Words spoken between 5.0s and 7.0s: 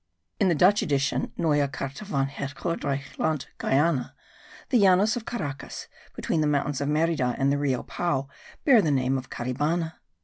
of Caracas, between the mountains of